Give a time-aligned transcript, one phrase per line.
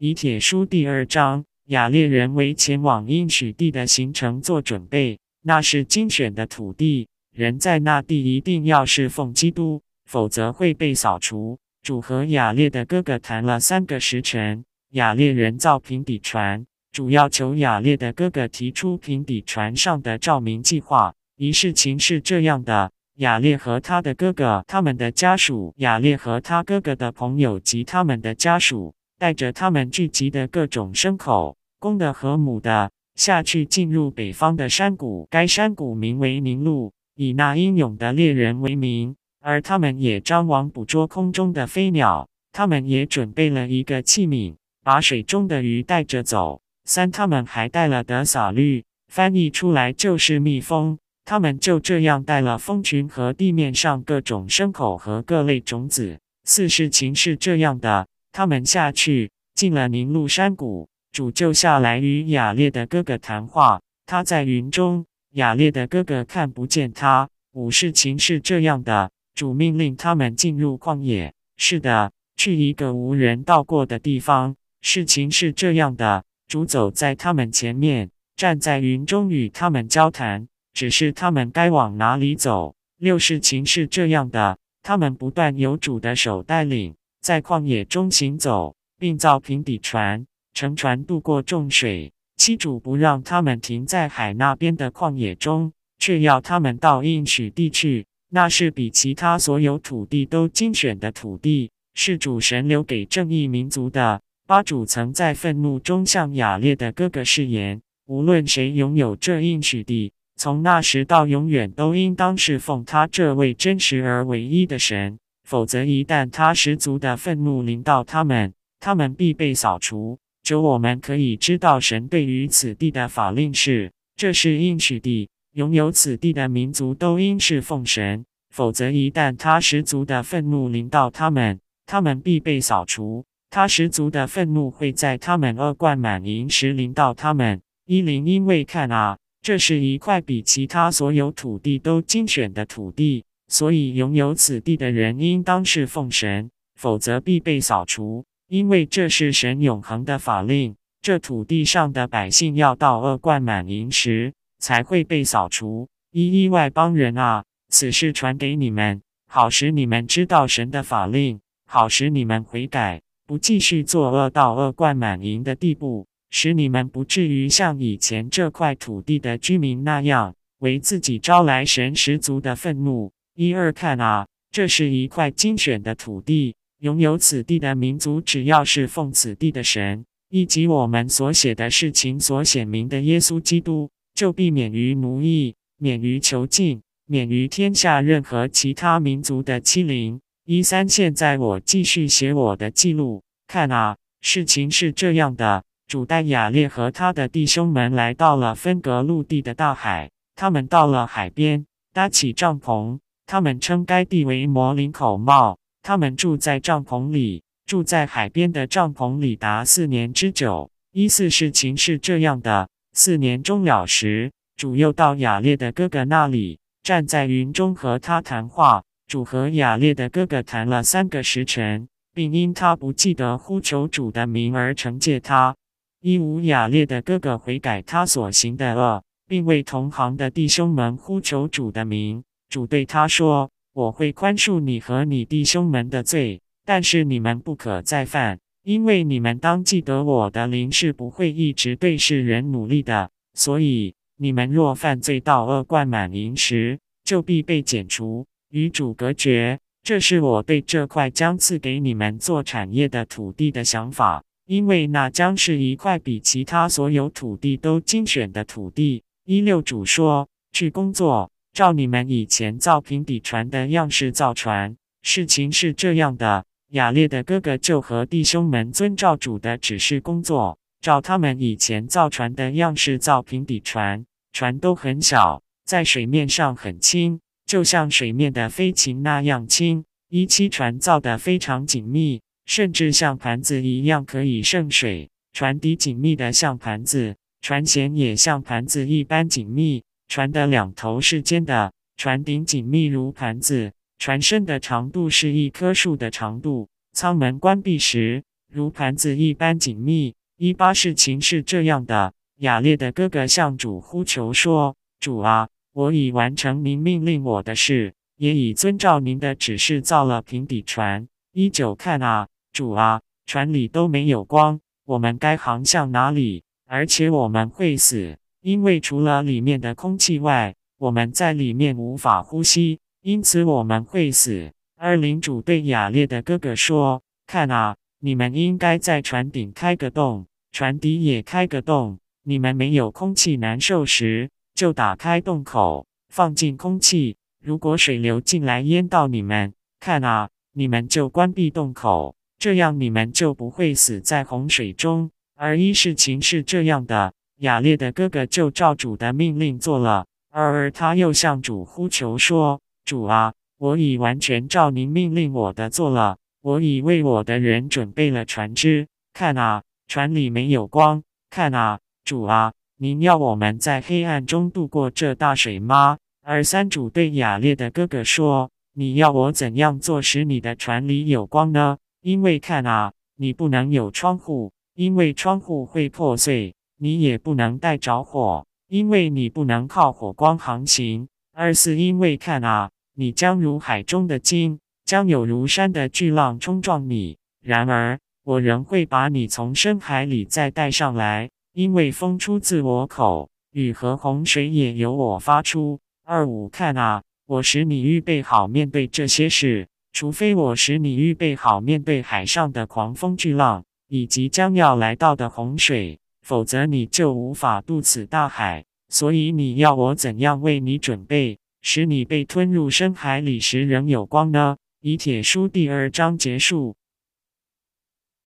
[0.00, 5.18] 以铁书第二章，雅列人为前往应许地的行程做准备。
[5.42, 11.58] 那是精选的土地，人在那地一定要侍奉基督，否则会被扫除。
[11.82, 21.12] 主和雅列的哥哥谈了三个时辰，雅列人造平底船，主要求雅列的哥哥提出平底船上的照明计划。
[21.36, 28.94] 一事情是这样的：雅列和他的哥哥、他们的家属，雅列和他哥哥的朋友及他们的家属。
[29.18, 35.26] 带着他们聚集的各种牲口，公的和母的，下去进入北方的山谷。
[35.28, 39.16] 该山谷名为宁路，以那英勇的猎人为名。
[39.40, 42.28] 而他们也张网捕捉空中的飞鸟。
[42.52, 46.60] 他们也准备了一个器皿，把水中的鱼带着走。
[46.84, 50.98] 三，他们还带了德撒律，翻译出来就是蜜蜂。
[51.24, 56.18] 他们就这样带了蜂群和地面上各种牲口和各类种子。
[56.44, 58.06] 四，事情是这样的。
[58.32, 60.88] 他们下去，进了宁路山谷。
[61.10, 63.80] 主就下来与雅烈的哥哥谈话。
[64.06, 67.28] 他在云中，雅烈的哥哥看不见他。
[67.52, 74.54] 五事情是这样的：主命令他们进入旷野，是的，去一个无人到过的地方。
[74.80, 82.76] 事情是这样的：主走在他们前面，站在云中与他们交谈，只是他们该往哪里走。
[82.98, 86.94] 六事情是这样的：他们不断由主的手带领。
[87.20, 92.12] 在旷野中行走，并造平底船，乘船渡过众水。
[92.36, 98.06] 七主不让他们停在海那边的旷野中，却要他们到应许地去。
[98.30, 104.20] 那是比其他所有土地都精选的土地，是主神留给正义民族的。
[104.46, 115.18] 八主曾在愤怒中向雅列的哥哥誓言：无论谁拥有这应许地，从那时到永远都应当侍奉他这位真实而唯一的神。
[115.48, 120.18] 否则，一旦他十足的愤怒临到他们，他们必被扫除。
[120.42, 128.26] 就我们可以知道，神对于此地的法令是：这是应许地，拥有此地的民族都应是奉神。
[128.54, 133.24] 否则，一旦他十足的愤怒临到他们，他们必被扫除。
[133.48, 137.62] 他十足的愤怒会在他们恶贯满盈时临到他们。
[137.86, 143.24] 一零，因为看啊，这是一块比其他所有土地都精选的土地。
[143.48, 148.24] 所以，拥有此地的人应当是奉神，否则必被扫除。
[148.48, 150.74] 因为这是神永恒的法令。
[151.02, 155.88] 这土地上的百姓要到恶贯满盈时，才会被扫除。
[156.12, 173.12] 一一外邦人啊，此事传给你们，好使你们知道神的法令，好使你们悔改，不继续作恶到恶贯满盈的地步，使你们不至于像以前这块土地的居民那样，为自己招来神十足的愤怒。
[173.40, 190.20] 一二看啊，这是一块精选的土地，拥有此地的民族，只要是奉此地的神，以及我们所写的事情所显明的耶稣基督，就避免于奴役，免于囚禁，免于天下任何其他民族的欺凌。
[190.44, 193.22] 一三，现在我继续写我的记录。
[193.46, 202.98] 看啊，事情是这样的：主带雅列和他的弟兄们来到了分隔陆地的大海，他们到了海边，搭起帐篷。
[203.28, 205.58] 他们称该地为摩林口帽。
[205.82, 210.70] 他们住在帐篷里，住在海边的帐篷里达四年之久。
[210.92, 218.82] 一四事情是这样的：四年终了时，主又到雅烈的哥哥那里，站在云中和他谈话。
[219.06, 225.54] 主和雅烈的哥哥谈了三个时辰，并因他不记得呼求主的名而惩戒他。
[226.00, 232.24] 一五雅烈的哥哥悔改他所行的恶，并为同行的弟兄们呼求主的名。
[232.48, 243.10] 主对他说：“我会宽恕你和你弟兄们的罪，但是你们不可再犯，因为你们当记得我的灵是不会一直对世人努力的。
[243.34, 249.60] 所以你们若犯罪到恶贯满盈时，就必被剪除，与主隔绝。
[249.82, 274.04] 这是我对这块将赐给你们做产业的土地的想法，因为那将是一块比其他所有土地都精选的土地。”一六主说：“去工作。”照你们以前造平底船的样式造船，事情是这样的：雅列的哥哥就和弟兄们遵照主的指示工作，照他们以前造船的样式造平底船。
[274.32, 279.84] 船都很小，在水面上很轻，就像水面的飞禽那样轻。
[280.10, 285.10] 一期船造得非常紧密，甚至像盘子一样可以盛水。
[285.32, 289.82] 船底紧密的像盘子，船舷也像盘子一般紧密。
[290.08, 296.68] 船的两头是尖的，船顶紧密如盘子，船身的长度是一棵树的长度。
[296.92, 300.14] 舱门关闭时，如盘子一般紧密。
[300.38, 311.06] 一八事情是这样的，雅烈的哥哥向主呼求说：“主啊，我已完成您命令我的事，也已遵照您的指示造了平底船。
[311.32, 316.44] 依旧看啊，主啊，船里都没有光，我们该航向哪里？
[316.66, 331.98] 而且我们会死，因为除了里面的空气外，我们在里面无法呼吸，因此我们会死。”二领主对雅烈的哥哥说：“看啊，你们应该在船顶开个洞，船底也开个洞。
[332.22, 337.16] 你们没有空气难受时，就打开洞口，放进空气。
[337.44, 345.10] 如果水流进来淹到你们，看啊，你们就关闭洞口，这样你们就不会死在洪水中。
[345.34, 350.06] 而一事情是这样的，雅烈的哥哥就照主的命令做了。
[350.30, 356.16] 而他又向主呼求说：主啊。”我已完全照您命令我的做了。
[356.42, 358.86] 我已为我的人准备了船只。
[359.12, 361.02] 看啊，船里没有光。
[361.28, 365.98] 看啊，主啊，您要我们在黑暗中度过这大水吗？
[366.22, 371.78] 而三主对雅烈的哥哥说：“你要我怎样做使你的船里有光呢？
[372.02, 381.08] 因为看啊，你不能有窗户，因为窗户会破碎；你也不能带着火，因为你不能靠火光航行。
[381.34, 382.70] 二是因为看啊。”
[383.00, 387.16] 你将如海中的鲸，将有如山的巨浪冲撞你。
[387.40, 395.78] 然而，我仍会把你从深海里再带上来，因为风出自我口，雨和洪水也由我发出。
[396.04, 408.64] 二五看啊，我使你预备好面对这些事，除非我使你预备好面对海上的狂风巨浪以及将要来到的洪水，否则你就无法渡此大海。
[408.88, 411.38] 所以你要我怎样为你准备？
[411.60, 414.56] 使你被吞入深海里时仍有光呢？
[414.80, 416.76] 以铁书第二章结束。